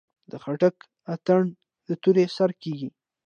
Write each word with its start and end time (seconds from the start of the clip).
د 0.31 0.33
خټک 0.43 0.75
اتن 1.13 1.43
د 1.87 1.89
تورې 2.01 2.25
سره 2.37 2.53
کیږي. 2.61 2.89